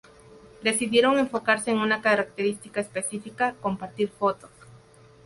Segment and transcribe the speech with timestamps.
[0.63, 4.49] Decidieron enfocarse en una característica específica, compartir fotos.